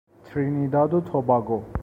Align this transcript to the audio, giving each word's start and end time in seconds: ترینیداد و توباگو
ترینیداد 0.25 0.93
و 0.93 1.01
توباگو 1.01 1.63